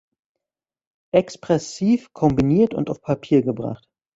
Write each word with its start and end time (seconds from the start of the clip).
Expressiv 1.11 2.11
kombiniert 2.11 2.73
und 2.73 2.89
auf 2.89 3.03
Papier 3.03 3.43
gebracht. 3.43 3.87